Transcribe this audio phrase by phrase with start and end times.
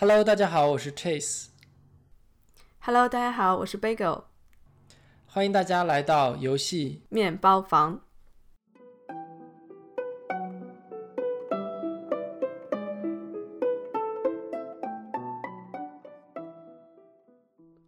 [0.00, 1.48] Hello，大家好，我是 Chase。
[2.78, 4.22] Hello，大家好，我是 Bagel
[5.26, 7.02] 欢迎大家来到游戏。
[7.08, 8.00] 面包房。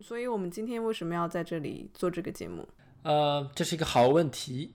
[0.00, 2.66] 所以，我们今天为什么要在这里做这个节目？
[3.04, 4.74] 呃，这是一个好问题。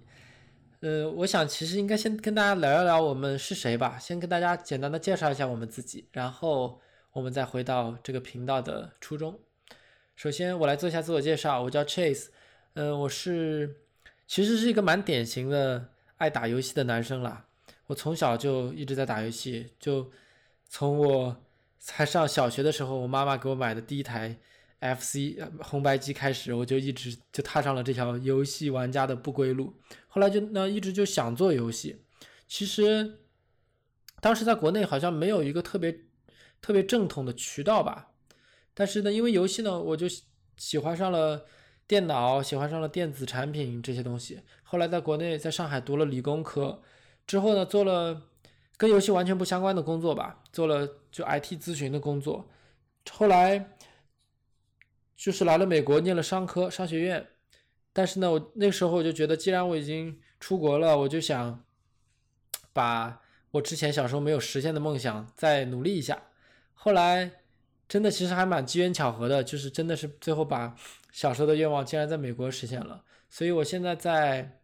[0.79, 6.79] 呃，我想其实应该先跟大家聊一聊我们是谁吧，先跟大家简单的介绍一下我们自己，然后
[7.15, 9.39] 我们再回到这个频道的初衷。
[10.18, 12.28] 首先，我来做一下自我介绍，我叫 Chase，
[12.74, 13.78] 嗯、我是
[14.28, 17.46] 其实是一个蛮典型的爱打游戏的男生啦。
[17.88, 20.11] 我从小就一直在打游戏，就
[20.68, 21.38] 从我
[21.79, 24.38] 才上小学的时候，我妈妈给我买的第一台
[24.82, 29.74] FC 红白机开始，我就一直就踏上了这条游戏玩家的不归路。
[30.10, 32.02] 后来就呢一直就想做游戏，
[32.45, 33.19] 其实
[34.19, 35.97] 当时在国内好像没有一个特别
[36.66, 38.08] 特别正统的渠道吧。
[38.73, 40.08] 但是呢，因为游戏呢，我就
[40.58, 41.45] 喜欢上了
[41.85, 44.41] 电脑，喜欢上了电子产品这些东西。
[44.63, 46.81] 后来在国内，在上海读了理工科，
[47.27, 48.23] 之后呢，做了
[48.77, 52.49] 跟游戏完全不相关的工作吧，做了就 IT 咨询的工作。
[53.11, 53.77] 后来
[55.16, 57.27] 就是来了美国，念了商科商学院。
[57.93, 61.63] 但是呢，我那时候我就觉得，既然我已经出国了，我就想
[62.73, 63.21] 把
[63.52, 66.23] 我之前小时候没有实现的梦想再努力一下。
[66.75, 67.31] 后来
[67.89, 70.75] 真的其实还蛮机缘巧合的，就是真的是最后把
[71.11, 73.03] 小时候的愿望竟然在美国实现了。
[73.29, 74.59] 所以我现在在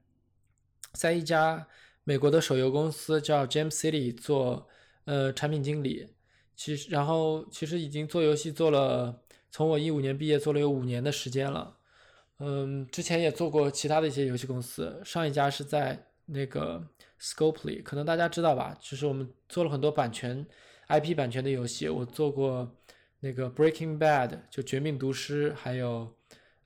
[0.93, 1.67] 在一家
[2.03, 4.67] 美国的手游公司叫 Jam City 做
[5.05, 6.07] 呃产品经理，
[6.55, 11.77] 其实然后其实已经做游戏做了，从我一五年毕业做了有五年的时间了。
[12.39, 16.83] 嗯，之前也做过其他的一些游戏公司，上一家是在那个
[17.19, 20.43] Scopely，可能大家知道吧，就是我们做了很多版权
[21.00, 22.75] IP 版权的游戏，我做过
[23.22, 26.16] 那个 Breaking Bad 就绝命毒师，还有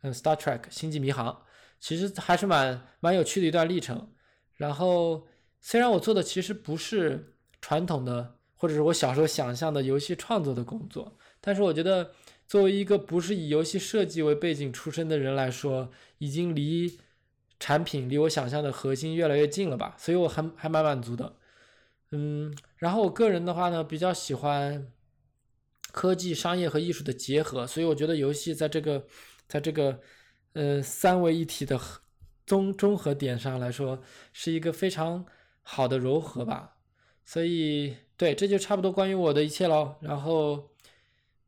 [0.02, 1.44] 嗯 Star Trek 星际迷航，
[1.80, 4.12] 其实还是蛮蛮有趣的一段历程。
[4.56, 5.28] 然后
[5.62, 12.12] 虽然我做的其实不是传统的，或者是我小时候想象的游戏创作的工作，但是我觉得
[12.48, 17.00] 作为一个不是以游戏设计为背景出身的人来说，已经离
[17.60, 21.36] 产品离我想象的核心越来越近了吧，所以我还还蛮满足的。
[22.12, 24.92] 嗯，然后我个人的话呢，比较喜欢
[25.92, 29.06] 科技、商业和艺术的结合，所以我觉得游戏在这个
[29.48, 30.00] 在这个
[30.54, 31.80] 呃三位一体的
[32.46, 34.02] 综综合点上来说，
[34.34, 35.26] 是一个非常
[35.62, 36.76] 好的柔合吧。
[37.24, 39.96] 所以对，这就差不多关于我的一切喽。
[40.02, 40.70] 然后，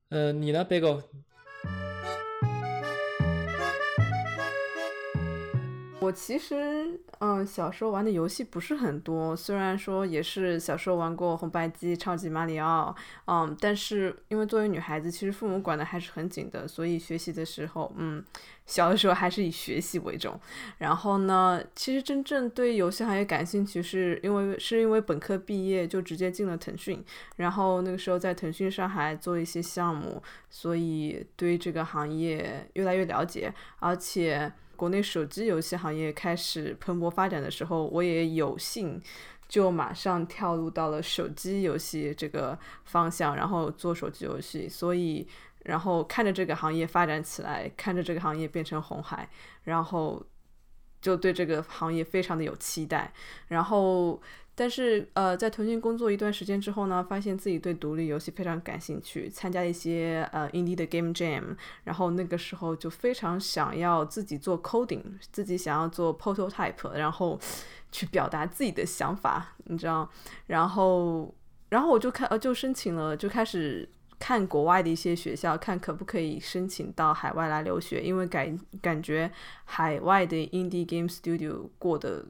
[0.09, 1.03] 呃，你呢，Bagel？
[6.07, 12.95] 我其实，嗯，小时候玩的游戏不是很多，虽然说也是小时候玩过红白机、超级马里奥，
[13.25, 18.23] 嗯，但是因为作为女孩子，其实父母管的还是很紧的，所以学习的时候，嗯，
[18.65, 20.39] 小的时候还是以学习为重。
[20.77, 27.03] 然后呢，其实真正对游戏行业感兴趣，是因为是因为本科毕业就直接进了腾讯，
[27.35, 34.49] 然后那个时候在腾讯上海做一些项目，所以对这个行业越来越了解，而且。
[34.77, 39.01] 国内手机游戏行业开始蓬勃发展的时候，我也有幸
[39.49, 44.69] 就马上跳入到了手机游戏这个方向，然后做手机游戏。
[44.69, 45.27] 所以，
[45.63, 49.27] 然后看着这个行业发展起来，看着这个行业变成红海，
[49.63, 50.25] 然后
[51.01, 53.11] 就对这个行业非常的有期待。
[53.47, 54.21] 然后，
[54.59, 67.39] 但是呃，在腾讯工作一段时间之后呢，发现自己对独立游戏非常感兴趣，参加一些呃 indie 的 game jam，然后那个时候就非常想要自己做 coding，自己想要做 prototype，然后
[67.91, 70.09] 去表达自己的想法，你知道，
[70.47, 71.31] 然后
[71.69, 73.87] 然后我就开呃就申请了，就开始。
[74.19, 79.31] 看国外的一些学校，看可不可以申请到海外来留学，因为感感觉
[79.63, 82.25] 海外的 indie game studio 过得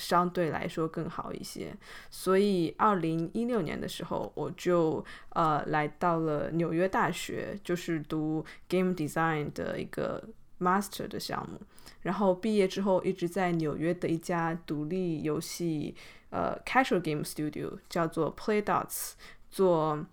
[0.00, 1.76] 相对来说更好一些，
[2.10, 5.04] 所以二零一六年的时候，我就
[5.34, 10.26] 呃来到了纽约大学，就是读 game design 的一个
[10.58, 11.60] master 的项目。
[12.00, 15.94] 然后毕业之后，一直在纽约的一家独立游戏
[16.30, 19.12] 呃 casual game studio 叫做 Play Dots
[19.50, 20.06] 做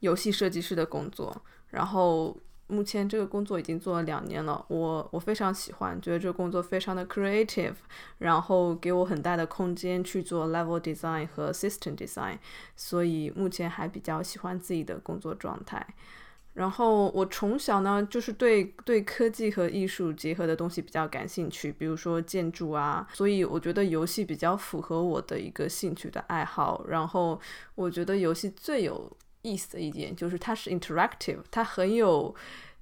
[0.00, 1.44] 游戏设计师的工作。
[1.68, 7.74] 然后目前这个工作已经做了两年了，我我非常喜欢，觉得这个工作非常的 creative，
[8.18, 12.38] 然后给我很大的空间去做 level design 和 system design，
[12.76, 15.86] 所以目前还比较喜欢自己的工作状态。
[16.54, 26.84] 然后我从小呢，就是对对科技和艺术结合的东西比较感兴趣，比如说建筑啊，所以我觉得游戏比较符合我的一个兴趣的爱好。
[26.86, 27.40] 然后
[27.74, 29.10] 我觉得游戏最有
[29.44, 32.34] 意思的一点，就是它是 interactive，它很有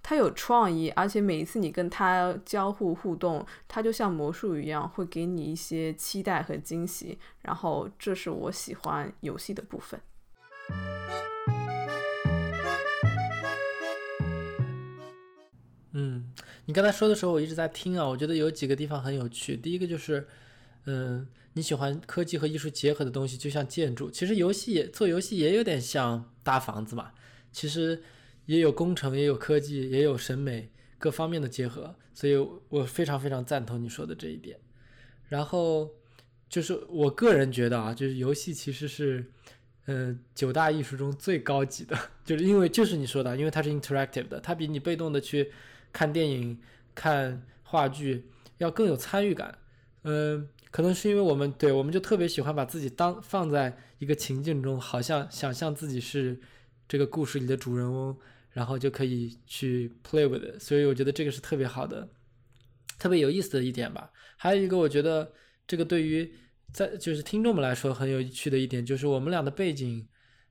[0.02, 7.18] 它有创意，而且每一次你跟它交互互动，它就像魔术一样，会给你一些期待和惊喜。
[7.42, 10.00] 然后这是我喜欢游戏的部分。
[15.94, 16.32] 嗯，
[16.64, 19.56] 你刚才说的时候，我一直在听啊，我觉得有几个地方很有趣。
[19.56, 20.26] 第一个就是，
[20.86, 24.10] 嗯，你喜欢科技和艺术结合的东西，就像建筑。
[24.10, 27.12] 其实游戏也做游戏也有点像搭房子嘛。
[27.50, 28.02] 其实
[28.46, 31.94] 也有工程，也有科技，也有审美各方面的结合。
[32.14, 32.36] 所以
[32.68, 34.58] 我非常非常赞同你说的这一点。
[35.28, 35.90] 然后
[36.48, 39.24] 就是我个人觉得啊，就是游戏其实是，
[39.86, 45.50] 嗯，九大艺术中最高级的， 就是因为就是你说的，因为它是 interactive 的，它比你被动的去。
[45.94, 46.58] 看电影、
[46.94, 48.24] 看话剧
[48.56, 49.58] 要更有参与感，
[50.04, 56.40] 嗯，可能是因为我们对我们就特别喜欢把自己当放在一个情境中，好像想象自己是
[56.88, 58.16] 这个故事里的主人翁，
[58.50, 62.08] 然后就可以去 play with，所以我觉得这个是特别好的、
[62.98, 64.10] 特别有意思的一点吧。
[64.36, 65.30] 还有一个，我觉得
[65.68, 66.34] 这个对于
[66.72, 70.08] 在就是听众们来说很有趣的一点，就是我们俩的背景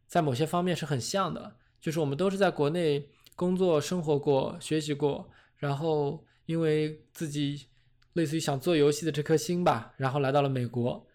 [0.08, 3.10] 在某些方面是很像的，就是我们都是在国内。
[3.34, 7.66] 工作、生活过、学习过，然后因为自己
[8.14, 11.08] 类似于想做游戏的这颗心吧，然后来到了美国，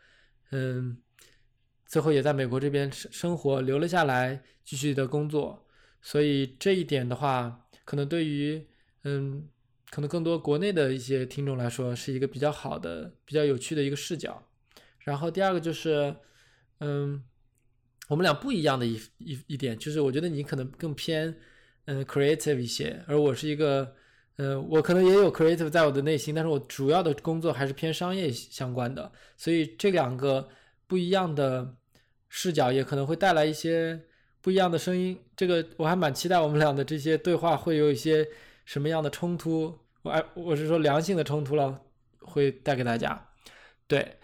[0.50, 0.96] 嗯，
[1.87, 5.66] 最后也在美国这边生生活留了下来，继续的工作。
[6.02, 8.66] 所以这一点的话，可能对于
[9.04, 9.48] 嗯，
[9.90, 14.46] 可能更多国内的一些听众来说，是一个比较好的、比较有趣的一个视角。
[15.00, 16.14] 然后第二个就是，
[16.81, 17.22] 嗯，
[18.08, 21.37] 我们俩不一样的一一一点，就是我觉得你可能更偏。
[21.88, 23.94] 嗯，creative 一些，而我是一个，
[24.36, 30.48] 嗯，我可能也有 creative 在我的内心，但是我主要的工作还是偏商业相关的，所以这两个
[30.86, 31.74] 不一样的
[32.28, 33.98] 视角也可能会带来一些
[34.42, 35.18] 不一样的声音。
[35.34, 38.28] 这个我还蛮期待我们俩的这些对话会有一些
[38.64, 41.80] 什么样的冲突，我哎，我是说良性的冲突了，
[42.20, 43.28] 会带给大家。
[43.86, 44.18] 对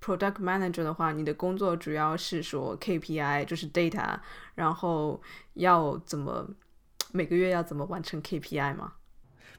[0.00, 4.20] ，product manager 的话，你的工作主要是说 KPI 就是 data，
[4.54, 5.20] 然后
[5.54, 6.48] 要怎么。
[7.12, 8.94] 每个月要怎么完成 KPI 吗？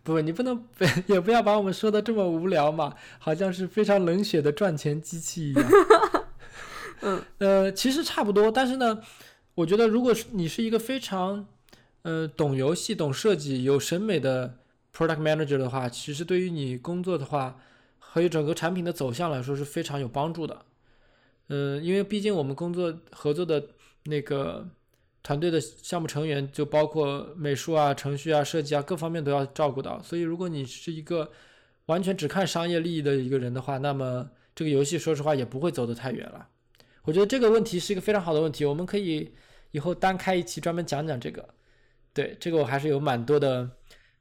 [0.06, 0.64] 不，你不能
[1.08, 5.66] 也不要把我们说的这么无聊嘛，好像是非常冷血的赚钱机器一样。
[7.02, 9.02] 嗯， 呃，其实差不多，但是呢，
[9.56, 11.48] 我觉得如果是你是一个非常
[12.04, 14.60] 呃懂游戏、懂设计、有审美的
[14.96, 17.58] product manager 的话，其实对于你工作的话，
[17.98, 20.62] 和整个产品的走向来说是非常有帮助的。
[21.50, 23.70] 嗯，因为毕竟我们工作合作的
[24.04, 24.68] 那个。
[25.26, 31.32] 团队的项目成员就包括美术啊、程序啊、设计啊各方面都要照顾到，所以如果你是一个
[31.88, 36.48] 完全只看商业利益的一个人的话，那么这个游戏说实话也不会走得太远了。
[37.06, 39.34] 我觉得这个问题是一个非常好的问题，我们可以
[39.72, 41.44] 以后单开一期专门讲讲这个。
[42.14, 43.68] 对，这个我还是有蛮多的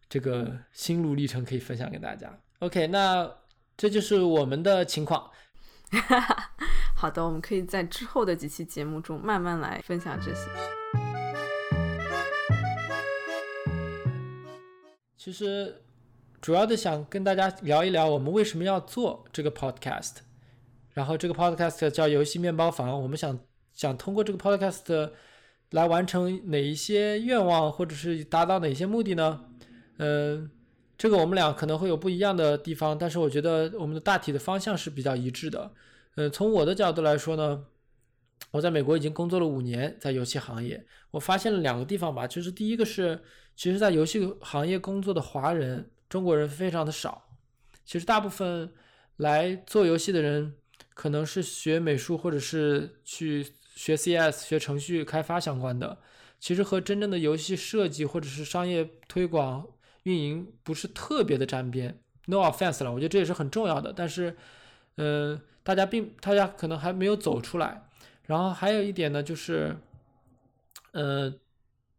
[0.09, 2.35] 这个心路历程可以分享给大家。
[2.61, 3.31] OK，那
[3.77, 5.31] 这就是我们的情况。
[6.95, 10.49] 好的，我们可以在之后的几期节目中慢慢来分享这些。
[15.17, 15.83] 其实，
[16.41, 20.17] 主要的想跟大家聊一聊我们为什么要做这个 podcast。
[20.93, 23.39] 然后这个 podcast 叫游戏面包房，我们想
[23.73, 25.11] 想通过这个 podcast
[25.71, 29.41] 来完成哪一些愿望，或者是达到哪些目的呢？
[29.97, 30.51] 嗯，
[30.97, 35.73] 这个我们俩可能会有不一样的地方，但是我觉得我们的大体的方向是比较一致的。
[36.17, 37.65] 嗯，从我的角度来说呢，
[38.53, 43.21] 我在美国已经工作了五年，在游戏行业，我发现了两个地方吧，就是第一个是。
[43.57, 47.39] 其实，在游戏行业工作的华人、中国人非常的少。
[47.85, 48.73] 其实，大部分
[49.19, 50.55] 来做游戏的人，
[50.93, 53.47] 可能是学美术或者是去
[53.77, 55.99] 学 CS、学程序开发相关的。
[56.41, 59.65] 其实和真正的游戏设计或者是商业推广、
[60.05, 62.01] 运营不是特别的沾边。
[62.27, 63.93] No offense 了，我觉得这也是很重要的。
[63.93, 64.35] 但是，
[64.97, 67.89] 嗯，大家并大家可能还没有走出来。
[68.23, 69.77] 然后还有一点呢，就是，
[70.93, 71.35] 呃。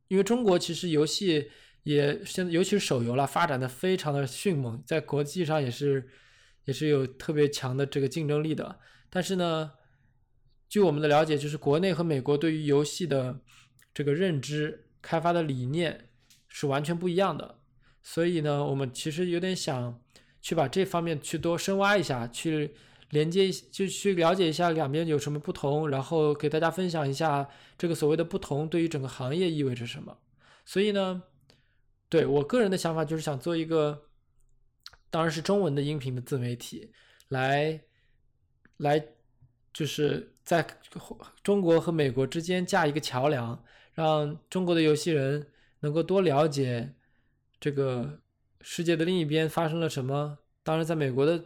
[0.07, 1.49] 因为中国其实游戏
[1.81, 6.07] 也现在，尤其是手游了，发展的非常的迅猛，在国际上也是
[6.65, 8.79] 也是有特别强的这个竞争力的。
[9.09, 9.71] 但是呢，
[10.69, 13.39] 据我们的了解，就是国内和美国对于游戏的
[13.95, 16.09] 这个认知、开发的理念
[16.47, 17.57] 是完全不一样的。
[18.05, 19.99] 所以呢，我们其实有点想
[20.41, 22.75] 去把这方面去多深挖一下，去。
[23.11, 27.47] 连接就去了解一下两边有什么不同，然后给大家分享一下
[27.77, 30.17] 这个所谓的不同对于整个行业意味着什么。
[30.65, 31.21] 所以呢，
[32.09, 34.07] 对我个人的想法就是想做一个，
[35.11, 36.91] 当然是中文的音频的自媒体，
[37.29, 37.79] 来
[38.77, 39.01] 来
[39.71, 40.65] 就是在
[41.43, 45.47] 中国和美国之间架一个桥梁，让中国的游戏人
[45.81, 46.95] 能够多了解
[47.59, 48.19] 这个
[48.61, 50.37] 世界的另一边发生了什么。
[50.63, 51.43] 当然，在美国的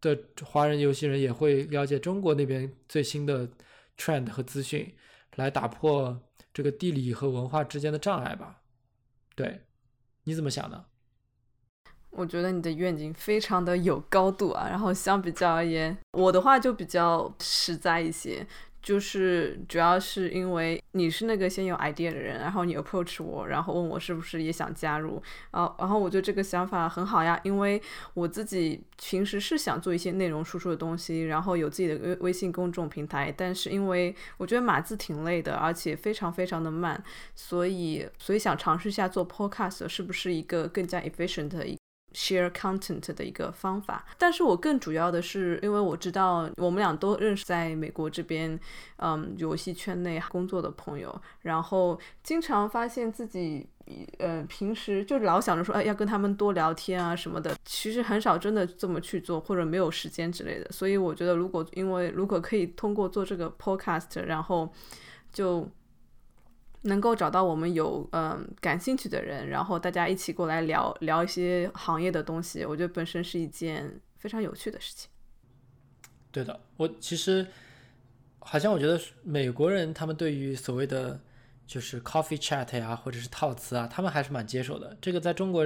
[0.00, 3.48] 的华人游戏人也会了解中国那边最新的
[3.96, 4.94] trend 和资讯，
[5.36, 6.20] 来打破
[6.52, 8.60] 这个地理和文化之间的障碍吧。
[9.34, 9.62] 对，
[10.24, 10.84] 你怎么想呢？
[12.10, 18.46] 我觉得你的愿景非常的有高度啊，然后相比较而言，我的话就比较实在一些，
[18.82, 27.80] 就是主要是因为你是那个先有 idea 的人，然后你 approach 我，然后问我是不是也想加入啊，然后我觉得这个想法很好呀，因为
[28.14, 37.02] 我自己平时是想做一些内容输出的东西，然后有自己的微微信公众平台，但是因为我觉得码字挺累的，而且非常非常的慢，
[37.34, 41.76] 所以所以想尝试一下做 podcast 是不是一个更加 efficient 的一。
[42.12, 48.58] Share content 的一个方法，但是我更主要的是，因为我知道我们俩都认识在美国这边，
[48.96, 53.66] 嗯，游戏圈内工作的朋友，然后经常发现自己，
[54.18, 60.70] 呃，平时就老想着说，哎，要跟他们多聊天啊什么的，其实很少真的这么去做，或者没有时间之类的。
[60.72, 64.72] 所以我觉得，如果因为如果可以通过做这个 podcast，然后
[65.32, 65.68] 就。
[66.82, 75.08] 能够找到我们有嗯感兴趣的人，然后大家一起过来聊聊一些行业的东西，我觉得本身是一件非常有趣的事情。
[76.30, 77.46] 对的，我其实
[78.38, 81.20] 好像我觉得美国人他们对于所谓的
[81.66, 84.96] 就是 coffee chat 呀，或者是套词啊，他们还是蛮接受的。
[85.00, 85.64] 这个在中国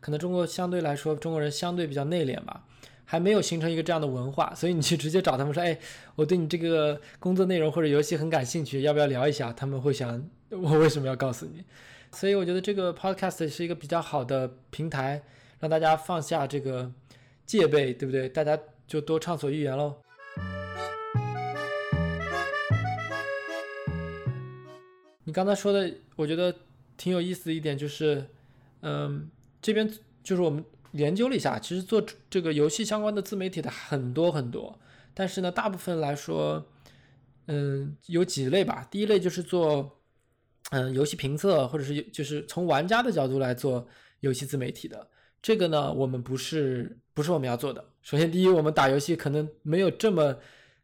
[0.00, 2.64] 可能中国相对来说中国人相对比较内敛吧。
[3.08, 5.78] 还没有形成一个这样的文化，所以你去直接找他们说，哎，
[6.16, 9.52] 我对你这个工作内容或者游戏很感兴趣，要不要聊一下？
[9.52, 11.64] 他们会想， 我为什么要告诉你？
[12.12, 15.22] 所以我觉得这个 podcast 是一个比较好的平台，
[15.60, 16.92] 让大家放下这个
[17.44, 18.28] 戒备，对不对？
[18.28, 19.96] 大家就多畅所欲言喽。
[25.24, 26.54] 你刚才说的，我觉得
[26.96, 28.26] 挺有意思的一点就是，
[28.82, 29.28] 嗯，
[29.60, 29.90] 这边
[30.22, 30.64] 就是我们。
[30.92, 34.78] 研究了一下，其实做这个游戏相关的自媒体的很多很多，
[35.12, 36.64] 但是呢，大部分来说，
[37.48, 38.86] 嗯，有几类吧。
[38.90, 39.95] 第一类就是做，
[40.70, 43.86] 嗯，游戏评测，或者是就是从玩家的角度来做
[44.20, 45.08] 游戏自媒体的。
[45.40, 47.84] 这个呢，我们不是不是我们要做的。
[48.02, 50.36] 首先，第一，我们打游戏可能没有这么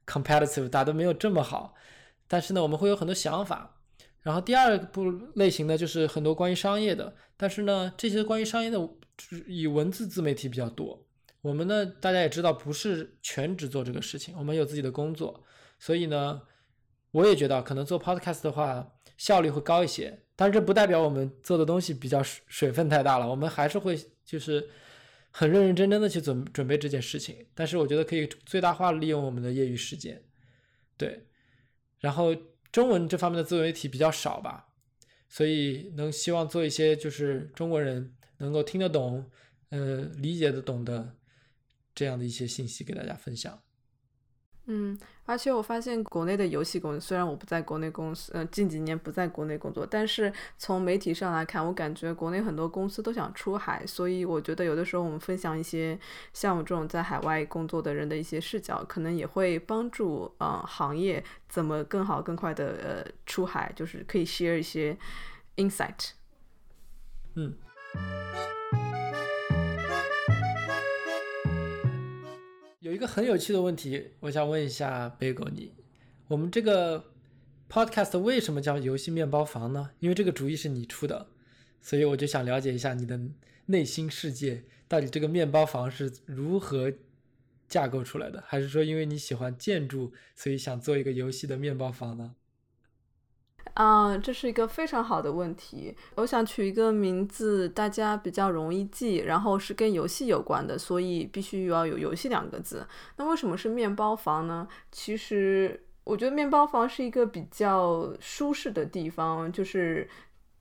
[0.06, 1.74] competitive，打的没有这么好，
[2.28, 3.80] 但是呢，我们会有很多想法。
[4.20, 8.88] 然后第二部类型呢，就是很多关于商业的，但是呢，这些关于商业的。
[9.46, 11.06] 以文字自媒体比较多，
[11.42, 15.44] 我们呢，大家也知道不是全职做这个事情，我们有自己的工作，
[15.78, 16.40] 所以呢，
[17.12, 18.90] 我也觉得可能做 podcast 的话
[19.22, 24.68] 效率会高一些，但是这不代表我们做的东西比较水水分太大了，我们还是会就是
[25.30, 30.20] 很认认真真的去准准备这件事情，但是我觉得可以最大化利用我们的业余时间，
[30.96, 31.26] 对，
[32.00, 32.34] 然后
[32.72, 34.66] 中文这方面的自媒体比较少吧，
[35.28, 38.12] 所以能希望做一些就是中国人。
[38.38, 39.24] 能够听得懂，
[39.68, 41.14] 呃，理解得懂的
[41.94, 43.56] 这样的一些信息给大家分享。
[44.66, 55.98] 嗯，而且我发现国内的游戏公司，虽然我不在国内公司，呃，近几年不在国内工作，但是从媒体上来看，我感觉国内很多公司都想出海，所以我觉得有的时候我们分享一些
[56.32, 64.96] 像我这种在海外工作的人的一些视角，可能也会帮助呃行业怎么更好更快的呃出海，就是可以 share 一些
[65.56, 66.10] insight。
[67.34, 67.56] 嗯。
[72.82, 75.72] 有一个很有趣的问题，我想问一下贝狗你，
[76.26, 77.12] 我们这个
[77.70, 79.90] podcast 为什么叫游戏面包房呢？
[80.00, 81.28] 因为这个主意是你出的，
[81.80, 83.20] 所以我就想了解一下你的
[83.66, 86.92] 内心世界，到底这个面包房是如何
[87.68, 88.42] 架构出来的？
[88.48, 92.34] 还是说因为你喜欢建筑，所以想做一个游戏的面包房呢？
[93.74, 95.96] 啊，这是一个非常好的问题。
[96.16, 102.86] 我想取一个名字，大家比较容易记，然后是跟游戏有关的，所以必须要有“游戏”两个字。
[103.16, 104.68] 那为什么是面包房呢？
[104.90, 110.06] 其实我觉得面包房是一个比较舒适的地方，就是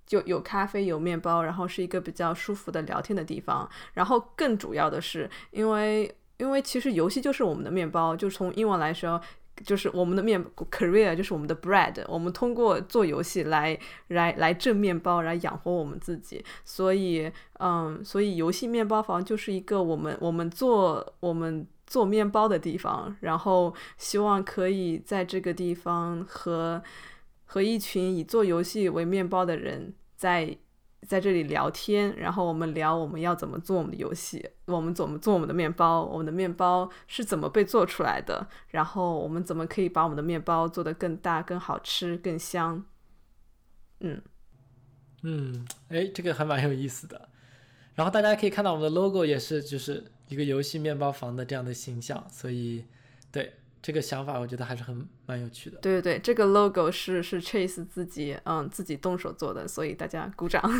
[0.07, 3.69] 就有咖啡、有面包，然后是一个比较舒服的聊天的地方。
[3.93, 9.21] 然后更主要的是，因为因为其实游戏就是我们的面包，就从英文来说。
[9.65, 13.77] 就是我们的面 career，就是我们的 bread，我们通过做游戏来
[14.07, 16.43] 来来挣面包，来养活我们自己。
[16.63, 23.15] 所以，嗯，所以游戏面包房就是一个我们我们做我们做面包的地方。
[23.21, 26.81] 然后，希望可以在这个地方和
[27.45, 30.57] 和一群以做游戏为面包的人在。
[31.07, 42.85] 在这里聊天，然后我们聊我们要怎么做我们的游戏，我们怎么做我们的面包，我们的面包是怎么被做出来的，然后我们怎么可以把我们的面包做得更大、更好吃、更香。
[43.99, 44.21] 嗯
[45.23, 47.29] 嗯，哎，这个还蛮有意思的。
[47.95, 52.85] 然后大家可以看到我们的 logo 也是就是一个游戏面包房的这样的形象，所以
[53.81, 55.77] 这个想法我觉得还是很蛮有趣的。
[55.79, 60.61] 对对对，这个 logo 是是 Chase 自己嗯自己动手做的，所以大家鼓掌。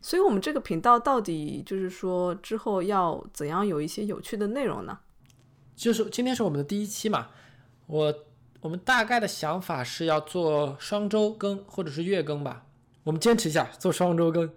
[0.00, 4.98] 所以，我们这个频道到底就是说之后要怎样有一些有趣的内容呢？
[5.76, 7.28] 就是今天是我们的第一期嘛，
[7.86, 8.12] 我
[8.60, 12.66] 我们大概的想法是要做双周更或者是月更吧，
[13.04, 14.50] 我们坚持一下做双周更，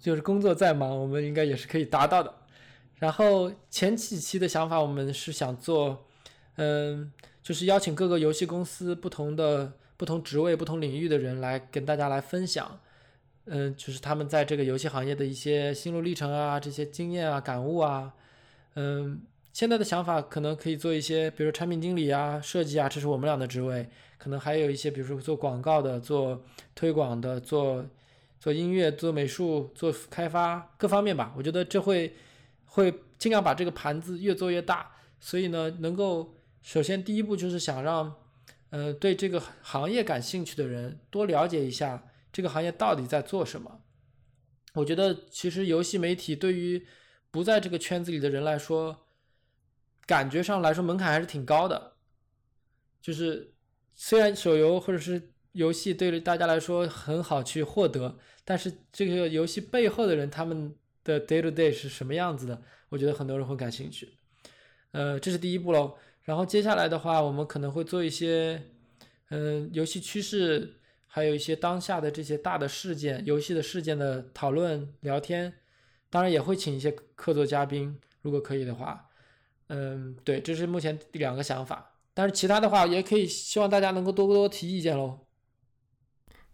[0.00, 2.34] 就是工作再忙，我们应该也是可以达到的。
[2.96, 6.06] 然后前几期的想法，我们是想做，
[6.56, 7.12] 嗯，
[7.42, 12.80] 就是邀请各个游戏公司不同的不同职位、不同领域的人来跟大家来分享。
[13.44, 18.12] 嗯，就是他们在这个游戏行业的一些心路历程啊，这些经验啊、感悟啊，
[18.74, 19.20] 嗯，
[19.56, 26.44] 现在的想法可能可以做一些，比如产品经理啊、设计啊，这是我们俩的职位，可能还有一些，比如说做广告的、做
[26.74, 27.82] 推广的、做
[28.38, 31.32] 做音乐、做美术、做开发各方面吧。
[31.38, 32.14] 我觉得这会
[32.66, 38.14] 会尽量把这个盘子越做越大，所以呢，能够首先第一步就是想让，
[38.68, 42.04] 呃，对这个行业感兴趣的人多了解一下。
[42.30, 43.80] 这个行业到底在做什么？
[44.74, 46.86] 我觉得其实游戏媒体对于
[47.30, 49.05] 不在这个圈子里的人来说，
[50.06, 51.94] 感觉上来说门槛还是挺高的。
[53.02, 53.52] 就是
[53.94, 62.62] 虽然手游或者是游戏对于大家来说很好去获得，但是这个游戏背后的人他们的 day to day 是什么样子的？
[62.88, 64.16] 我觉得很多人会感兴趣。
[64.92, 65.96] 呃，这是第一步喽。
[66.22, 68.62] 然后接下来的话，我们可能会做一些，
[69.30, 70.74] 嗯，游戏趋势。
[71.08, 75.50] 还有一些当下的这些大的事件、游戏的事件的讨论、聊天，
[76.10, 79.05] 当然也会请一些客座嘉宾，如果可以的话，
[79.68, 81.92] 嗯，对，这是目前两个想法。
[82.14, 85.18] 但是其他的话，也可以希望大家能够多多提意见喽。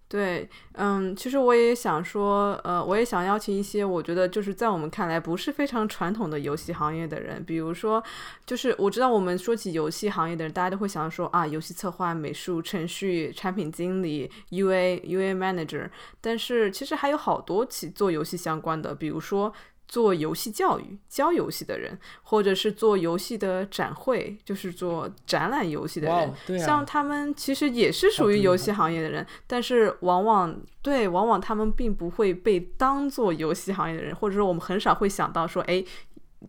[0.09, 8.03] 对，嗯，其实我也想说，呃，我也想邀请一些我觉得就是在我们看来不是非常传统的游戏行业的人，比如说，
[8.45, 15.89] 就是我知道我们说起游戏行业的人，大家都会想说啊，游戏策划、美术、程序、产品经理、UA、UA manager，
[16.21, 19.53] 但是其实还有好多起做游戏相关的，比如说。
[19.93, 26.09] 做游戏教育、教游戏的人，或者是做游戏的展会，就是做展览游戏的
[26.47, 35.85] 人，像他们其实也是属于游戏行业的人，但是往往对，往往他们并不会被当做游戏行业的人，或者说我们很少会想到说，哎，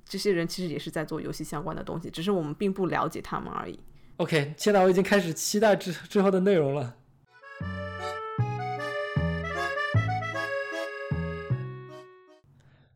[0.06, 3.78] 这些人其实也是在做游戏相关的东西，只是我们并不了解他们而已。
[4.16, 6.96] OK，现在我已经开始期待之之后的内容了。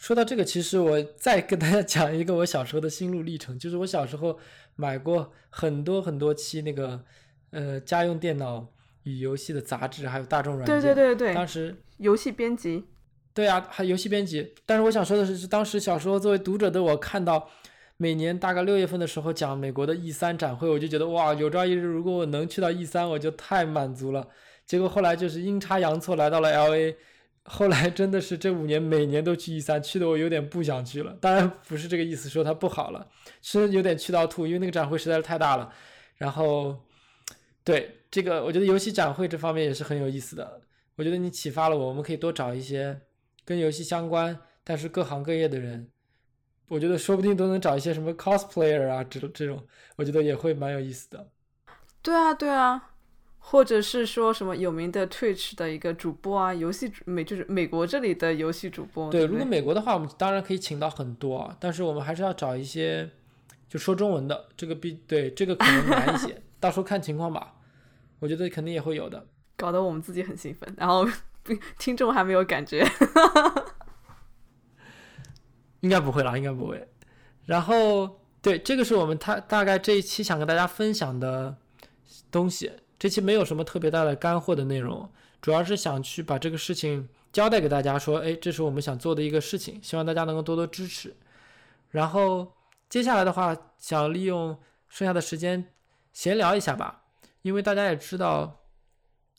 [0.07, 4.39] 说到这个，其实我再跟大家讲一个我小时候的心路历程，就是我小时候
[4.77, 7.03] 买过很多很多期那个
[7.51, 8.65] 呃家用电脑
[9.03, 10.79] 与游戏的杂志，还有大众软件。
[10.79, 11.33] 对对对对。
[11.33, 12.85] 当时游戏编辑。
[13.33, 14.53] 对啊，还游戏编辑。
[14.65, 17.49] 但是我想说的是，是当时小时候作为读者的我，看到
[17.97, 24.25] 每年大概六月份的时候讲美国的 E 三展会，我就觉得哇，有朝一日如果我能去到 E 三，我就太满足了。
[24.65, 26.95] 结果后来就是阴差阳错来到了 LA。
[27.49, 31.17] 后来真的是这五年每年都去 E 三，去的我有点不想去了。
[31.21, 33.07] 当然不是这个意思，说它不好了，
[33.41, 35.71] 是有点去到吐，因为那个展会实在是太大了。
[36.17, 36.75] 然后，
[37.63, 40.61] 对这个，我觉得游戏展会这方面也是很有意思的。
[40.97, 42.99] 我觉得你启发了我，我们可以多找一些
[43.45, 45.89] 跟游戏相关，但是各行各业的人。
[46.67, 51.29] 我觉得说不定都能找一些什么 cosplayer 啊，这种这种，我觉得也会蛮有意思的。
[52.01, 52.95] 对啊，对啊。
[53.49, 59.09] 或者是说什么有名的 Twitch 的一个主播啊，游戏美就是美国这里的游戏主播。
[59.09, 63.09] 对，如果美国的话，我们当然可以请到很多啊，但是我们还是要找一些
[63.69, 67.53] 就说中文的，这个比对这个可能难一些， 到时候看情况吧。
[68.19, 69.25] 我觉得肯定也会有的。
[69.55, 71.07] 搞得我们自己很兴奋，然后
[71.79, 72.85] 听众还没有感觉。
[75.79, 76.85] 应该不会啦，应该不会。
[77.45, 81.55] 然后对，这个是我们他大概这一期想跟大家分享的
[82.29, 82.73] 东西。
[82.99, 85.07] 这期没有什么特别大的干货的内容，
[85.39, 91.15] 主要是想去把这个事情交代给大家，说，哎，这是我们想做的一个事情，希望大家能够多多支持。
[91.91, 92.53] 然后
[92.89, 94.57] 接下来的话，想利用
[94.89, 95.73] 剩下的时间
[96.11, 97.03] 闲聊一下吧，
[97.43, 98.61] 因为大家也知道，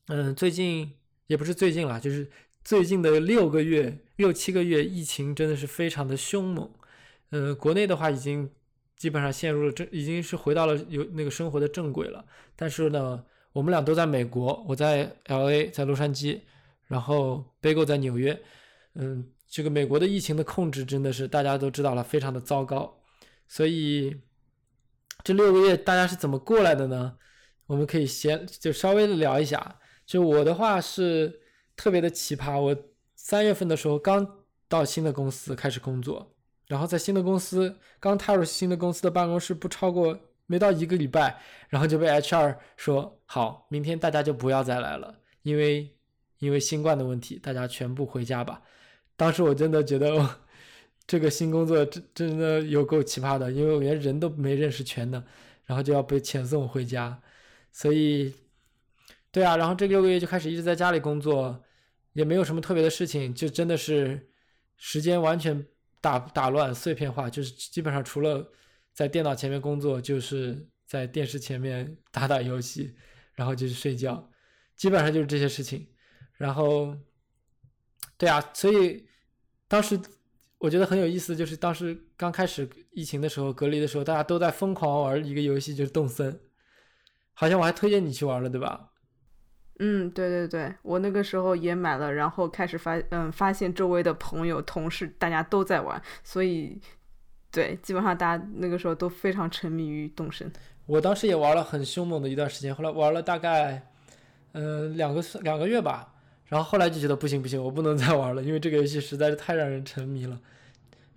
[0.07, 0.92] 嗯，最近
[1.27, 2.31] 也不是最近了，就是
[2.62, 6.71] 最近的六个月、六七个月，疫情真的是非常的凶猛。
[7.31, 8.49] 嗯，国内的话已经
[8.97, 13.25] 基本上陷入了正，已经是回到了有那个生活的正轨了，但是呢。
[13.59, 16.42] 我们俩都在美国，我在 L A，在洛杉矶，
[16.87, 18.40] 然后 Bagel 在纽约，
[18.94, 23.01] 嗯，这个美国的疫情的控制真的是大家都知道了，非常的糟糕，
[23.49, 24.16] 所以
[25.25, 27.16] 这六个月大家是怎么过来的呢？
[27.66, 29.81] 我们可以先就稍微的聊一下。
[30.07, 31.40] 就我的话是
[31.75, 32.77] 特别的奇葩，我
[33.16, 34.25] 三月份的时候刚
[34.68, 36.37] 到新的公司开始工作，
[36.68, 40.16] 然后在新的公司刚踏入新的公司的办公室不超过
[40.48, 45.94] 没到一个礼拜，然后就被 HR 说好，明天大家就不要再来了，因为
[46.40, 48.61] 因为新冠的问题，大家全部回家吧。
[49.16, 50.28] 当时我真的觉得
[51.06, 55.22] 这个新工作真真的有够奇葩的，因为我连人都没认识全呢，
[55.66, 57.22] 然后就要被遣送回家，
[57.70, 58.34] 所以。
[59.30, 61.62] 对啊，然后这六个月就开始一直在家里工作，
[62.14, 64.30] 也没有什么特别的事情，就真的是
[64.78, 65.66] 时间完全
[66.00, 68.50] 打打乱、碎片化，就是基本上除了
[68.98, 72.96] 在电脑前面工作，就是在电视前面 打打游戏，
[73.37, 74.28] 然后就是睡觉，
[74.74, 75.87] 基本上就是这些事情。
[76.37, 76.96] 然后，
[78.16, 79.06] 对啊，所以
[79.68, 79.96] 当时
[80.58, 86.40] 我觉得很有意思，就是当时刚开始疫情的时候、隔离的时候，大家都在疯狂玩一个游戏，就是动森，
[87.34, 88.90] 好像我还推荐你去玩了，对吧？
[89.78, 96.80] 嗯，对对对，我那个时候也买了，然后开始发，嗯，发现周围的朋友、同事大家都在玩，所以，
[97.50, 100.52] 对，基本上大家那个时候都非常沉迷于动身。
[100.87, 103.90] 我当时也玩了很凶猛的一段时间，后来玩了大概，
[104.52, 106.14] 嗯，两个两个月吧，
[106.46, 110.38] 然后后来就觉得不行不行，我不能再玩了，因为这个游戏实在是太让人沉迷了。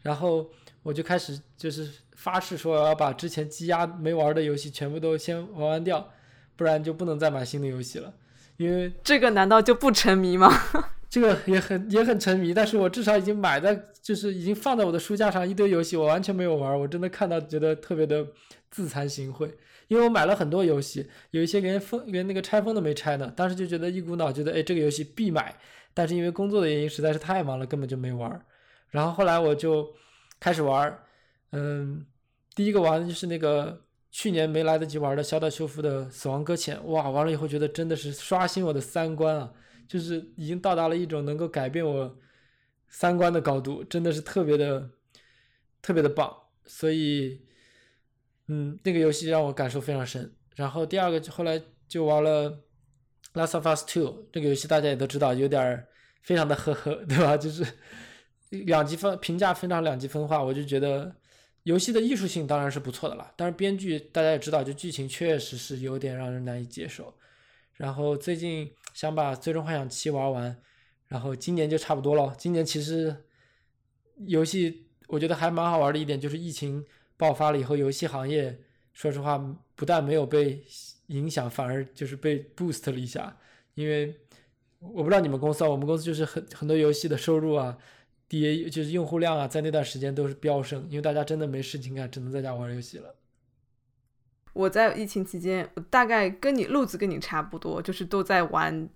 [0.01, 0.49] 然后
[0.83, 6.09] 我就开始就是发誓说我要把之前积压没玩的游戏全部都先玩完掉，
[6.55, 8.13] 不然就不能再买新的游戏了。
[8.57, 10.51] 因为这个难道就不沉迷吗？
[11.11, 18.25] 这个也很也很沉迷，但是我至少已经买在，就是已经放在我的书架上一堆游戏，我完全没有玩，我真的看到觉得特别的
[18.69, 19.51] 自惭形秽。
[19.89, 25.53] 因为我买了很多游戏，有一些连封连那个拆封都没拆呢，当时就觉得一股脑觉得，哎，这个游戏必买，
[25.93, 28.41] 但是因为工作的原因实在是太忙了，根本就没玩。
[28.87, 29.93] 然后后来我就
[30.39, 30.97] 开始玩，
[31.51, 32.05] 嗯，
[32.55, 33.81] 第一个玩的就是那个。
[34.13, 39.49] 去年没来得及玩的小岛秀夫的《死亡搁浅》，哇，完了以后觉得真的是刷新我的三观啊，
[39.91, 42.17] 就是已经到达了一种能够改变我
[42.87, 44.89] 三观的高度，真的是特别的
[45.81, 46.33] 特别的棒。
[46.65, 47.41] 所以，
[48.47, 50.33] 嗯，那个游戏让我感受非常深。
[50.55, 52.49] 然后第二个后来就玩了
[53.33, 55.85] 《Last of Us Two》，这个游戏大家也都知道，有点
[56.21, 57.35] 非常的呵呵，对吧？
[57.35, 57.65] 就是
[58.49, 61.13] 两极分评价非常两极分化，我就觉得。
[61.63, 67.13] 游戏的艺术性当然是不错的了，但是编剧大家也知道，就剧情确实是有点让人难以接受。
[67.81, 70.55] 然后最近想把《最终幻想七》玩完，
[71.07, 72.31] 然后今年就差不多了。
[72.37, 73.25] 今年其实
[74.27, 76.85] 游戏我觉得还蛮好玩的一点，就是疫情
[77.17, 78.55] 爆发了以后，游戏行业
[78.93, 79.35] 说实话
[79.73, 80.63] 不但没有被
[81.07, 83.35] 影响，反而就是被 boost 了一下。
[83.73, 84.15] 因为
[84.77, 87.75] 我不知道你们公司啊，我们公司就是很很多游戏的收入啊。
[88.27, 93.15] 跌就是用户量啊，在那段时间都是飙升，因为大家真的没事情干，只能在家玩游戏了。
[94.53, 98.89] 我在疫情期间，大概跟你路子跟你差不多，就是都在玩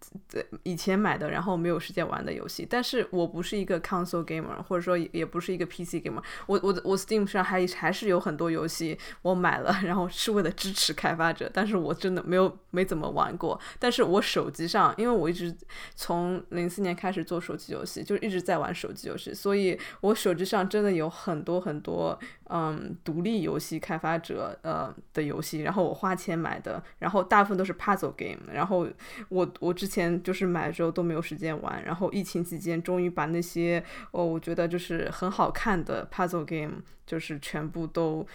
[0.63, 2.67] 以前买的，然后没有时间玩的游戏。
[2.69, 6.21] 但是我不是一个 console gamer，或者说也不是一个 PC gamer。
[6.47, 13.59] 我我我 Steam 上还还是有很多游戏我买了， 然后是为了支持开发者，但是我真的没有没怎么玩过。
[13.79, 15.55] 但是我手机上，因为我一直
[15.95, 22.19] 从零四年开始做手机游戏，就一直在玩手机游戏，所以我手机上真的有很多很多。
[22.47, 28.87] 嗯，独立游戏开发者呃的游戏，然后我花钱买的，然后大部分都是 puzzle game，然后
[29.29, 38.25] 我我之前就是买了之后都没有时间玩，然后疫情期间终于把那些哦我觉得就是很好看的 puzzle game 就是全部都。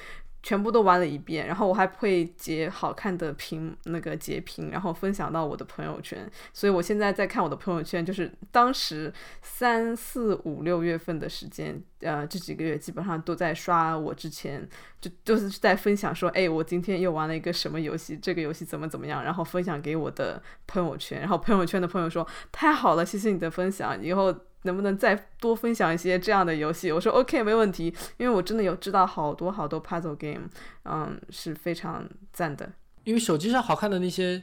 [0.43, 6.27] 全部都玩了一遍，然后我还会截好看的屏那个截屏，然后分享到我的朋友圈。
[6.55, 14.69] 所以我现在在看我的朋友圈，就是当时三四五六月份的时间，呃，这几个月基本上都在刷我之前
[15.01, 24.35] 就都是在分享说，哎，我今天又玩了一个什么游戏，这个游戏怎么怎么样，然后分享给我的朋友圈，然后朋友圈的朋友说太好了，谢谢你的分享，以后。
[24.65, 26.93] 能不能再多分享一些这样的游戏？
[26.93, 27.87] 我说 OK，没问题，
[28.19, 30.51] 因为我真的有知道好多好多 puzzle game，
[30.85, 32.71] 嗯，是非常赞的。
[33.05, 34.43] 因为手机上好看的那些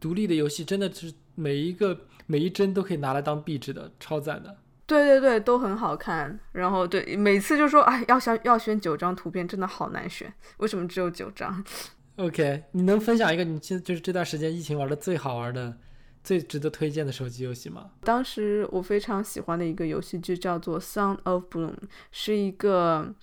[0.00, 4.56] 独立的游戏，真的是每一个每一帧都可以拿来当壁纸的，超赞的。
[4.88, 6.36] 对对对，都很好看。
[6.50, 10.32] 然后对，每次就说哎，要选要选九张图片，真的好难选。
[10.56, 11.64] 为什么只有九张
[12.16, 15.78] ？OK，你能分享一个你现就是这段时间疫情玩的最好玩的？
[16.24, 17.90] 最值得推荐的手机游戏吗？
[18.02, 21.70] 当时我非常喜欢的一个游戏就叫做《Sound of Bloom》，
[22.10, 23.14] 是一个，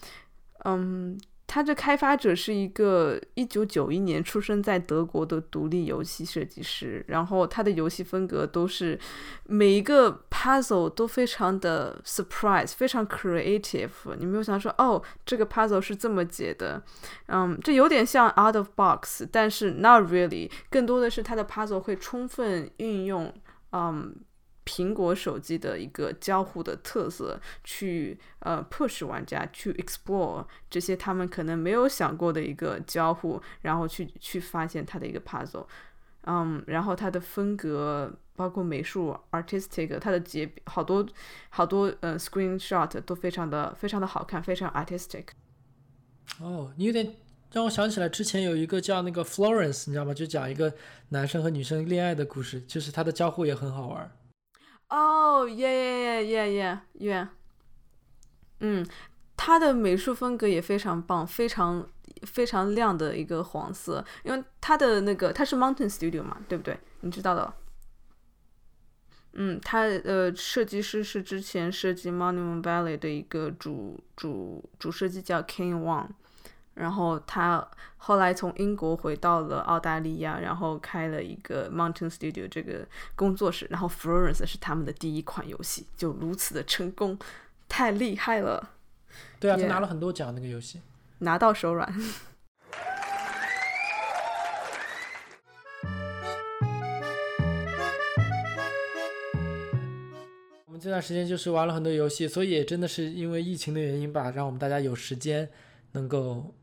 [0.63, 8.99] 嗯，他这开发者是一个一九九一年出生在德国的独立游戏设计师，然后他的游戏风格都是
[9.45, 13.89] 每一个 puzzle 都非常的 surprise，非常 creative。
[14.17, 16.81] 你没有想说，哦，这个 puzzle 是这么解的，
[17.27, 23.33] 嗯，这有点像 out of box，但是 not really，更多的是他的 puzzle 会充分运用，
[23.71, 24.15] 嗯。
[24.65, 35.67] 苹果手机的一个交互的特色，去呃 push 玩家去 explore 这些他们可能没有想过的一个交互，然后去去发现它的一个 puzzle，
[36.23, 41.07] 嗯，然后它的风格包括美术 artistic，它的节好多
[41.49, 45.25] 好多呃 screenshot 都非常的非常的好看，非常 artistic。
[46.39, 47.13] 哦，你有点
[47.51, 50.13] 让我想起来之前有一个叫那个 Florence，你知道吗？
[50.13, 50.73] 就讲一个
[51.09, 54.11] 男生和女生恋爱的故事，就是它的交互也很好玩。
[54.89, 57.27] 哦耶耶耶耶耶耶，
[58.59, 58.85] 嗯，
[59.35, 61.87] 他的美术风格也非常棒，非常
[62.21, 66.79] 非常亮的一个黄色，因为他的那个他是 Mountain Studio 嘛，对不对？
[67.01, 67.53] 你知道的。
[69.33, 76.07] 嗯，他呃设计师是之前设计 Monument Valley 的一个主主主设计叫 King Wang。
[76.75, 82.85] 然后他后来从英国回到了澳大利亚，然后开了一个 Mountain Studio 这个
[83.15, 83.65] 工作室。
[83.69, 87.17] 然后 Florence 是他们的第一款游戏，就如此的成功，
[87.69, 88.71] 太厉害了。
[89.39, 90.81] 对啊，他拿了很多奖那个游戏，
[91.19, 91.87] 拿到手软。
[100.65, 105.49] 我们这段时间就是玩了很多游戏，所以也真的是因为疫情的原因吧，让我们大家有时间
[105.93, 106.53] 能够。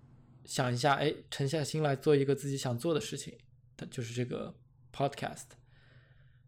[0.45, 3.37] 想一下，哎，沉下心来做一个自己想做的事情，
[3.77, 4.55] 它就是这个
[4.95, 5.45] podcast。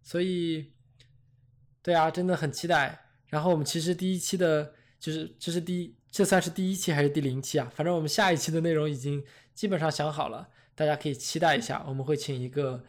[0.02, 0.72] 所以，
[1.82, 3.06] 对啊，真的很期待。
[3.28, 7.72] 然后我们其实第一期的，就是这是第一，这算是第一期还是第零期啊？
[7.74, 11.84] 反正我们下一期的内容已经基本上想好了，大家可以期待一下。
[11.88, 12.84] 我们会请一个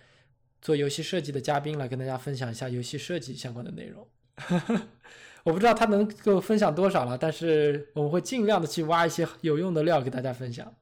[0.61, 4.07] 做游戏设计的嘉宾来跟大家分享一下游戏设计相关的内容。
[5.43, 10.75] 我不知道他能够分享多少了，但是我们会尽量的去挖一些有用的料给大家分享。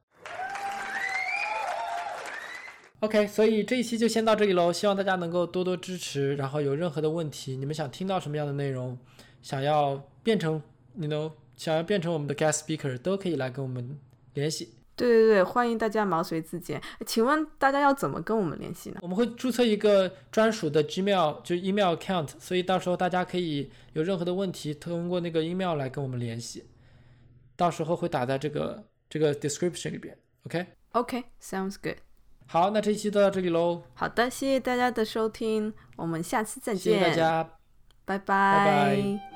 [3.04, 6.34] OK，所以这一期就先到这里喽，希望大家能够多多支持。
[6.36, 8.98] 然后有任何的问题，你们想听到什么样的内容，
[9.42, 10.62] 想要变成
[10.94, 13.98] 你 know 想要变成我们的 guest speaker，都可以来跟我们
[14.32, 14.74] 联系。
[14.96, 16.80] 对对对，欢迎大家毛遂自荐。
[17.04, 19.00] 请问大家要怎么跟我们联系呢？
[19.02, 26.64] 我们会注册一个专属的 Gmail 就 email account，所以到时候大家可以有任何的问题通过那个 email 来跟我们联系，
[27.54, 30.16] 到时候会打在这个这个 description 里边。
[30.46, 31.98] OK？OK，sounds good。
[32.46, 33.82] 好，那这一期就到这里喽。
[33.94, 36.94] 好的，谢谢大家的收听，我们下次再见。
[36.94, 37.50] 谢谢大家，
[38.04, 38.24] 拜拜。
[38.26, 39.33] 拜拜。